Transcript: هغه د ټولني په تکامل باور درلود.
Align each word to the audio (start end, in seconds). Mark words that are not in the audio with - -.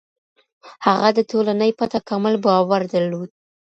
هغه 0.85 1.09
د 1.17 1.19
ټولني 1.31 1.69
په 1.79 1.85
تکامل 1.95 2.35
باور 2.45 2.81
درلود. 2.93 3.29